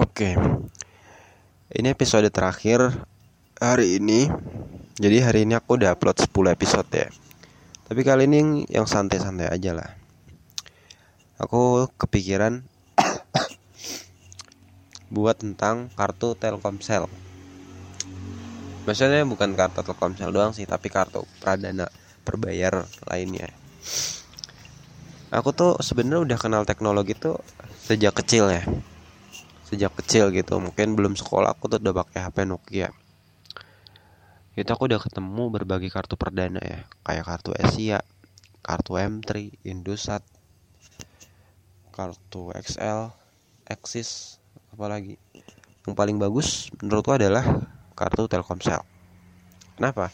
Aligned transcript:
Oke. 0.00 0.32
Ini 1.68 1.92
episode 1.92 2.24
terakhir 2.32 3.04
hari 3.60 4.00
ini. 4.00 4.32
Jadi 4.96 5.20
hari 5.20 5.44
ini 5.44 5.52
aku 5.52 5.76
udah 5.76 5.92
upload 5.92 6.24
10 6.24 6.56
episode 6.56 6.88
ya. 6.88 7.12
Tapi 7.84 8.00
kali 8.00 8.24
ini 8.24 8.64
yang 8.72 8.88
santai-santai 8.88 9.52
aja 9.52 9.76
lah. 9.76 9.92
Aku 11.36 11.84
kepikiran 12.00 12.64
buat 15.14 15.36
tentang 15.36 15.92
kartu 15.92 16.32
Telkomsel. 16.32 17.04
Maksudnya 18.88 19.28
bukan 19.28 19.52
kartu 19.52 19.84
Telkomsel 19.84 20.32
doang 20.32 20.56
sih, 20.56 20.64
tapi 20.64 20.88
kartu 20.88 21.28
Pradana 21.44 21.92
berbayar 22.24 22.88
lainnya. 23.04 23.52
Aku 25.28 25.52
tuh 25.52 25.76
sebenarnya 25.84 26.24
udah 26.24 26.38
kenal 26.40 26.62
teknologi 26.64 27.12
tuh 27.12 27.36
sejak 27.84 28.16
kecil 28.16 28.48
ya 28.48 28.64
sejak 29.70 29.94
kecil 30.02 30.34
gitu. 30.34 30.58
Mungkin 30.58 30.98
belum 30.98 31.14
sekolah 31.14 31.54
aku 31.54 31.70
tuh 31.70 31.78
udah 31.78 31.94
pakai 32.02 32.26
HP 32.26 32.42
Nokia. 32.42 32.90
Itu 34.58 34.66
aku 34.74 34.90
udah 34.90 34.98
ketemu 34.98 35.46
berbagai 35.46 35.94
kartu 35.94 36.18
perdana 36.18 36.58
ya. 36.58 36.82
Kayak 37.06 37.24
kartu 37.30 37.54
Asia 37.54 38.02
kartu 38.60 38.98
M3 38.98 39.56
Indosat 39.64 40.20
kartu 41.96 42.52
XL 42.52 43.08
Axis 43.64 44.36
apalagi 44.74 45.16
yang 45.88 45.96
paling 45.96 46.20
bagus 46.20 46.68
menurutku 46.82 47.14
adalah 47.14 47.46
kartu 47.94 48.26
Telkomsel. 48.26 48.82
Kenapa? 49.78 50.12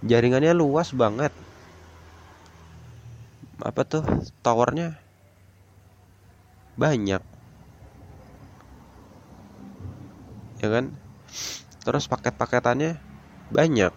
Jaringannya 0.00 0.56
luas 0.56 0.94
banget. 0.94 1.34
Apa 3.60 3.84
tuh? 3.84 4.04
Towernya? 4.40 4.96
Banyak 6.80 7.33
ya 10.64 10.68
kan. 10.72 10.96
Terus 11.84 12.08
paket-paketannya 12.08 12.96
banyak. 13.52 13.92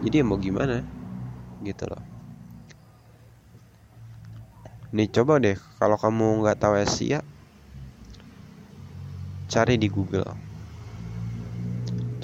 Jadi 0.00 0.16
mau 0.24 0.40
gimana 0.40 0.88
gitu 1.60 1.84
loh. 1.84 2.00
Nih 4.88 5.12
coba 5.12 5.36
deh 5.36 5.58
kalau 5.76 6.00
kamu 6.00 6.40
nggak 6.40 6.58
tahu 6.64 6.80
Asia 6.80 7.20
cari 9.48 9.76
di 9.76 9.88
Google. 9.92 10.32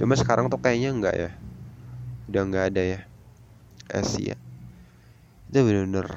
Cuma 0.00 0.16
sekarang 0.16 0.48
tuh 0.48 0.56
kayaknya 0.56 0.90
nggak 0.96 1.14
ya. 1.14 1.30
Udah 2.24 2.42
nggak 2.48 2.64
ada 2.72 2.82
ya 2.82 3.00
Asia. 3.92 4.36
Itu 5.52 5.60
bener-bener 5.60 6.08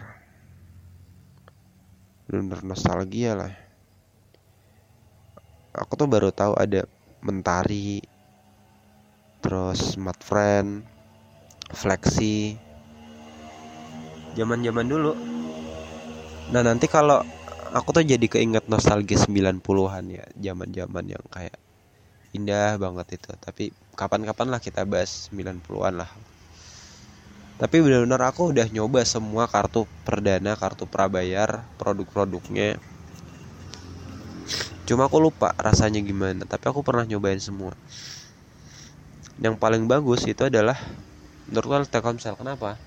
bener-bener 2.28 2.64
nostalgia 2.64 3.36
lah 3.36 3.67
aku 5.78 5.94
tuh 5.94 6.10
baru 6.10 6.34
tahu 6.34 6.58
ada 6.58 6.84
Mentari 7.22 8.02
terus 9.42 9.96
Smart 9.96 10.20
Friend 10.26 10.82
Flexi. 11.72 12.58
Zaman-zaman 14.34 14.86
dulu. 14.86 15.14
Nah 16.54 16.62
nanti 16.62 16.86
kalau 16.90 17.22
aku 17.74 17.90
tuh 17.94 18.06
jadi 18.06 18.26
keinget 18.26 18.66
nostalgia 18.72 19.18
90-an 19.20 20.06
ya 20.08 20.26
zaman-zaman 20.40 21.06
yang 21.06 21.26
kayak 21.30 21.58
indah 22.34 22.78
banget 22.78 23.22
itu. 23.22 23.32
Tapi 23.38 23.74
kapan-kapan 23.98 24.48
lah 24.54 24.62
kita 24.62 24.86
bahas 24.86 25.30
90-an 25.34 25.94
lah. 26.02 26.10
Tapi 27.58 27.82
benar-benar 27.82 28.22
aku 28.30 28.54
udah 28.54 28.70
nyoba 28.70 29.02
semua 29.02 29.50
kartu 29.50 29.90
perdana 30.06 30.54
kartu 30.54 30.86
prabayar 30.86 31.66
produk-produknya 31.82 32.78
Cuma 34.88 35.12
aku 35.12 35.20
lupa 35.20 35.52
rasanya 35.60 36.00
gimana, 36.00 36.48
tapi 36.48 36.66
aku 36.72 36.80
pernah 36.80 37.04
nyobain 37.04 37.42
semua. 37.44 37.76
Yang 39.38 39.56
paling 39.60 39.84
bagus 39.86 40.24
itu 40.26 40.48
adalah 40.48 40.80
menurut 41.46 41.92
Telkomsel. 41.92 42.40
Kenapa? 42.40 42.80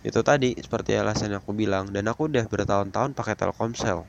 Itu 0.00 0.24
tadi 0.24 0.56
seperti 0.56 0.96
alasan 0.96 1.36
yang 1.36 1.44
aku 1.44 1.52
bilang 1.52 1.92
dan 1.92 2.08
aku 2.08 2.32
udah 2.32 2.48
bertahun-tahun 2.48 3.12
pakai 3.12 3.34
Telkomsel. 3.36 4.08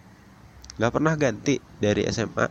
Gak 0.80 0.92
pernah 0.96 1.14
ganti 1.20 1.60
dari 1.76 2.08
SMA. 2.08 2.48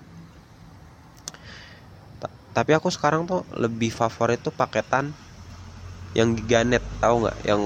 tapi 2.59 2.75
aku 2.75 2.91
sekarang 2.91 3.23
tuh 3.23 3.47
lebih 3.55 3.95
favorit 3.95 4.43
tuh 4.43 4.51
paketan 4.51 5.15
yang 6.11 6.35
giganet 6.35 6.83
tahu 6.99 7.23
nggak 7.23 7.39
yang 7.47 7.63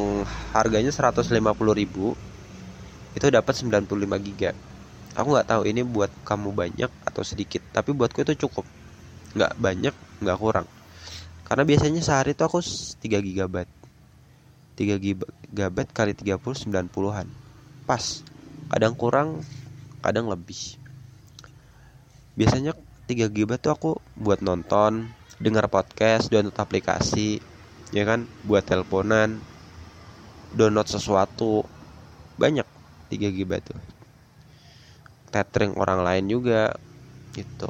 harganya 0.52 0.92
150.000 0.92 2.12
itu 3.16 3.26
dapat 3.32 3.54
95 3.56 4.20
giga 4.20 4.52
aku 5.12 5.28
nggak 5.36 5.48
tahu 5.48 5.62
ini 5.68 5.84
buat 5.84 6.08
kamu 6.24 6.56
banyak 6.56 6.90
atau 7.04 7.22
sedikit 7.24 7.60
tapi 7.72 7.92
buatku 7.92 8.24
itu 8.24 8.48
cukup. 8.48 8.64
Nggak 9.36 9.52
banyak 9.60 9.94
nggak 10.24 10.38
kurang. 10.40 10.66
Karena 11.44 11.68
biasanya 11.68 12.00
sehari 12.00 12.32
itu 12.32 12.42
aku 12.44 12.64
3 12.64 13.20
GB 13.20 13.56
3 14.72 14.96
GB 15.52 15.76
kali 15.92 16.12
30 16.16 16.40
90-an 16.40 17.28
pas. 17.84 18.24
Kadang 18.72 18.96
kurang 18.96 19.44
kadang 20.00 20.32
lebih. 20.32 20.80
Biasanya 22.32 22.72
3 23.04 23.28
GB 23.28 23.60
tuh 23.60 23.72
aku 23.76 23.90
buat 24.16 24.40
nonton 24.40 25.12
dengar 25.36 25.68
podcast 25.68 26.32
download 26.32 26.56
aplikasi 26.56 27.44
ya 27.92 28.08
kan? 28.08 28.24
Buat 28.48 28.64
teleponan 28.72 29.36
download 30.56 30.88
sesuatu. 30.88 31.68
Banyak 32.40 32.64
3 33.12 33.28
GB 33.28 33.52
tuh 33.60 33.91
tethering 35.34 35.72
orang 35.82 36.00
lain 36.06 36.24
juga 36.34 36.70
gitu. 37.36 37.68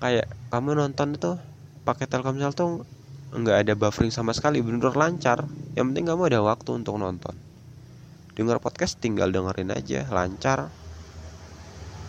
Kayak 0.00 0.26
kamu 0.52 0.70
nonton 0.80 1.08
itu 1.16 1.30
pakai 1.86 2.06
Telkomsel 2.10 2.52
tuh 2.60 2.68
nggak 3.40 3.56
ada 3.62 3.72
buffering 3.80 4.12
sama 4.16 4.32
sekali 4.36 4.58
bener 4.66 4.94
lancar. 5.02 5.38
Yang 5.76 5.86
penting 5.92 6.06
kamu 6.10 6.22
ada 6.30 6.40
waktu 6.50 6.70
untuk 6.80 6.94
nonton. 7.02 7.34
Dengar 8.36 8.58
podcast 8.64 8.94
tinggal 9.04 9.28
dengerin 9.34 9.70
aja 9.78 10.00
lancar. 10.16 10.60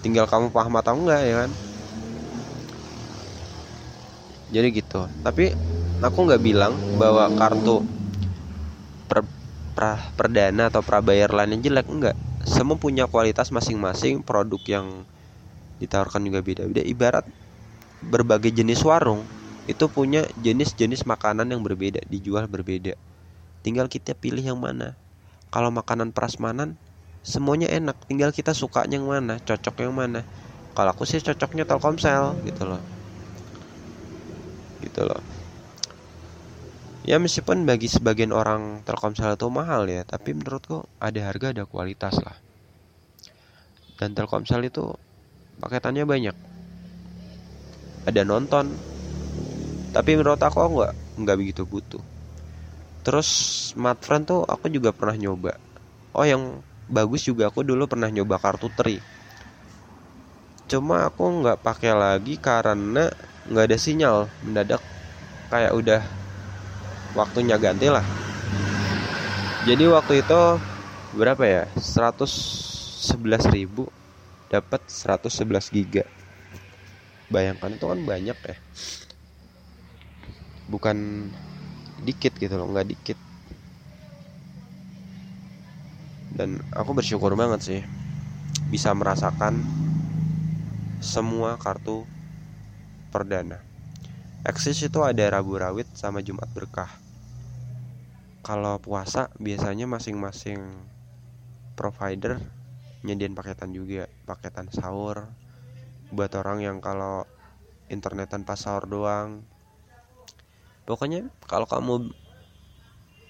Tinggal 0.03 0.25
kamu 0.31 0.47
paham 0.56 0.73
atau 0.81 0.94
enggak 0.97 1.22
ya 1.29 1.34
kan? 1.41 1.52
Jadi 4.53 4.68
gitu. 4.79 4.97
Tapi 5.25 5.44
aku 6.06 6.18
nggak 6.28 6.44
bilang 6.47 6.73
bahwa 7.00 7.25
kartu 7.40 7.85
per, 9.09 9.19
pra, 9.75 9.91
perdana 10.18 10.63
atau 10.72 10.81
prabayar 10.90 11.29
lainnya 11.38 11.58
jelek 11.66 11.88
enggak 11.94 12.16
semua 12.46 12.78
punya 12.78 13.06
kualitas 13.09 13.50
masing-masing 13.53 14.22
produk 14.25 14.62
yang 14.68 14.88
ditawarkan 15.81 16.22
juga 16.28 16.40
beda-beda. 16.46 16.81
Ibarat 16.85 17.25
berbagai 18.02 18.53
jenis 18.53 18.81
warung 18.85 19.29
itu 19.69 19.85
punya 19.90 20.25
jenis-jenis 20.38 21.06
makanan 21.06 21.50
yang 21.53 21.62
berbeda 21.62 22.02
dijual 22.09 22.46
berbeda. 22.50 22.97
Tinggal 23.66 23.88
kita 23.90 24.18
pilih 24.18 24.41
yang 24.41 24.59
mana. 24.62 24.97
Kalau 25.53 25.69
makanan 25.69 26.13
prasmanan 26.16 26.78
semuanya 27.22 27.69
enak. 27.69 27.97
Tinggal 28.09 28.34
kita 28.34 28.53
sukanya 28.58 28.97
yang 29.02 29.09
mana 29.09 29.38
cocok 29.41 29.75
yang 29.85 29.94
mana. 29.94 30.25
Kalau 30.73 30.90
aku 30.94 31.06
sih 31.06 31.22
cocoknya 31.22 31.66
Telkomsel 31.69 32.41
gitu 32.46 32.63
loh. 32.66 32.81
Gitu 34.81 35.02
loh 35.06 35.41
ya 37.09 37.17
meskipun 37.17 37.66
bagi 37.69 37.88
sebagian 37.89 38.31
orang 38.41 38.85
Telkomsel 38.85 39.34
itu 39.38 39.47
mahal 39.50 39.89
ya 39.89 40.01
tapi 40.06 40.38
menurutku 40.38 40.85
ada 41.01 41.19
harga 41.29 41.47
ada 41.53 41.63
kualitas 41.66 42.16
lah. 42.22 42.38
Dan 44.00 44.17
Telkomsel 44.17 44.66
itu 44.69 44.85
paketannya 45.61 46.06
banyak. 46.06 46.35
Ada 48.09 48.22
nonton 48.25 48.66
tapi 49.91 50.16
menurut 50.16 50.41
aku 50.41 50.57
nggak 50.57 50.94
nggak 51.22 51.38
begitu 51.38 51.63
butuh. 51.67 52.01
Terus 53.01 53.28
smartphone 53.73 54.23
tuh 54.29 54.41
aku 54.45 54.69
juga 54.69 54.94
pernah 54.94 55.17
nyoba. 55.17 55.53
Oh 56.17 56.25
yang 56.25 56.61
bagus 56.91 57.23
juga 57.23 57.47
aku 57.50 57.63
dulu 57.63 57.88
pernah 57.88 58.11
nyoba 58.11 58.35
kartu 58.38 58.67
tri 58.73 58.99
cuma 60.72 61.03
aku 61.03 61.43
nggak 61.43 61.59
pakai 61.67 61.91
lagi 61.91 62.40
karena 62.40 63.11
nggak 63.43 63.66
ada 63.67 63.75
sinyal 63.75 64.17
mendadak 64.40 64.79
kayak 65.52 65.75
udah 65.75 66.02
waktunya 67.11 67.59
ganti 67.59 67.91
lah. 67.91 68.03
Jadi 69.67 69.85
waktu 69.87 70.25
itu 70.25 70.41
berapa 71.16 71.43
ya? 71.46 71.63
111 71.78 73.52
ribu 73.53 73.87
dapat 74.49 74.81
111 74.90 75.69
giga. 75.69 76.03
Bayangkan 77.31 77.72
itu 77.75 77.85
kan 77.87 77.99
banyak 78.03 78.37
ya. 78.37 78.55
Bukan 80.67 81.28
dikit 82.02 82.35
gitu 82.40 82.55
loh 82.58 82.72
nggak 82.72 82.87
dikit. 82.90 83.19
Dan 86.31 86.63
aku 86.72 86.96
bersyukur 86.96 87.35
banget 87.35 87.59
sih 87.61 87.81
bisa 88.72 88.96
merasakan 88.96 89.59
semua 91.03 91.59
kartu 91.59 92.08
perdana 93.11 93.71
Eksis 94.41 94.82
itu 94.82 95.05
ada 95.05 95.22
Rabu 95.29 95.53
Rawit 95.53 95.85
sama 95.93 96.26
Jumat 96.26 96.49
Berkah. 96.49 96.90
Kalau 98.41 98.82
puasa 98.82 99.29
biasanya 99.38 99.85
masing-masing 99.85 100.66
provider 101.78 102.41
nyediain 103.05 103.38
paketan 103.38 103.70
juga 103.70 104.09
paketan 104.26 104.66
sahur. 104.73 105.29
Buat 106.09 106.34
orang 106.41 106.58
yang 106.66 106.82
kalau 106.82 107.29
internetan 107.93 108.41
pas 108.41 108.58
sahur 108.58 108.90
doang. 108.90 109.46
Pokoknya 110.90 111.29
kalau 111.46 111.70
kamu 111.70 112.09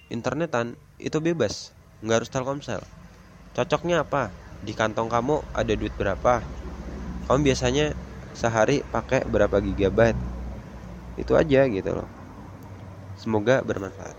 internetan 0.08 0.80
itu 0.96 1.20
bebas. 1.20 1.76
Nggak 2.00 2.24
harus 2.24 2.32
telkomsel. 2.32 2.80
Cocoknya 3.52 4.00
apa? 4.08 4.32
Di 4.64 4.72
kantong 4.72 5.12
kamu 5.12 5.44
ada 5.52 5.76
duit 5.76 5.92
berapa? 5.92 6.40
Kamu 7.28 7.44
biasanya 7.44 7.92
sehari 8.32 8.80
pakai 8.88 9.28
berapa 9.28 9.60
gigabyte 9.60 10.31
itu 11.20 11.32
aja 11.40 11.60
gitu 11.68 11.90
loh. 11.98 12.08
Semoga 13.16 13.60
bermanfaat 13.60 14.16